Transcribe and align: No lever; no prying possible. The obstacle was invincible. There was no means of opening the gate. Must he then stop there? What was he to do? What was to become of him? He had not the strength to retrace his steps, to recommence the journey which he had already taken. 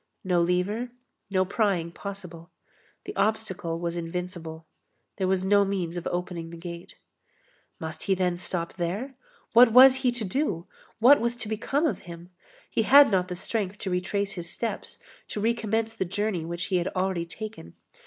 No 0.23 0.41
lever; 0.41 0.89
no 1.29 1.45
prying 1.45 1.91
possible. 1.91 2.49
The 3.05 3.15
obstacle 3.15 3.79
was 3.79 3.95
invincible. 3.95 4.65
There 5.17 5.27
was 5.27 5.43
no 5.43 5.63
means 5.63 5.95
of 5.95 6.07
opening 6.07 6.49
the 6.49 6.57
gate. 6.57 6.95
Must 7.79 8.01
he 8.01 8.15
then 8.15 8.35
stop 8.35 8.73
there? 8.77 9.13
What 9.53 9.71
was 9.73 9.97
he 9.97 10.11
to 10.13 10.25
do? 10.25 10.65
What 10.97 11.21
was 11.21 11.35
to 11.35 11.47
become 11.47 11.85
of 11.85 11.99
him? 12.09 12.31
He 12.67 12.81
had 12.81 13.11
not 13.11 13.27
the 13.27 13.35
strength 13.35 13.77
to 13.77 13.91
retrace 13.91 14.31
his 14.31 14.49
steps, 14.49 14.97
to 15.27 15.39
recommence 15.39 15.93
the 15.93 16.03
journey 16.05 16.45
which 16.45 16.63
he 16.73 16.77
had 16.77 16.87
already 16.95 17.27
taken. 17.27 17.75